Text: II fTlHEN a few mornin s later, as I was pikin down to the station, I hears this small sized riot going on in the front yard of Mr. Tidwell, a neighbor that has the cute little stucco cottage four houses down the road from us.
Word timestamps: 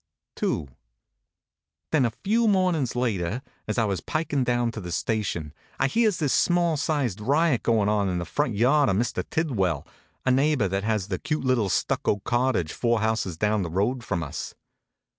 II 0.41 0.67
fTlHEN 1.91 2.07
a 2.07 2.13
few 2.23 2.47
mornin 2.47 2.81
s 2.81 2.95
later, 2.95 3.43
as 3.67 3.77
I 3.77 3.85
was 3.85 4.01
pikin 4.01 4.43
down 4.43 4.71
to 4.71 4.81
the 4.81 4.91
station, 4.91 5.53
I 5.79 5.85
hears 5.85 6.17
this 6.17 6.33
small 6.33 6.75
sized 6.75 7.21
riot 7.21 7.61
going 7.61 7.87
on 7.87 8.09
in 8.09 8.17
the 8.17 8.25
front 8.25 8.55
yard 8.55 8.89
of 8.89 8.95
Mr. 8.95 9.23
Tidwell, 9.29 9.85
a 10.25 10.31
neighbor 10.31 10.67
that 10.67 10.83
has 10.83 11.09
the 11.09 11.19
cute 11.19 11.43
little 11.43 11.69
stucco 11.69 12.15
cottage 12.25 12.73
four 12.73 13.01
houses 13.01 13.37
down 13.37 13.61
the 13.61 13.69
road 13.69 14.03
from 14.03 14.23
us. 14.23 14.55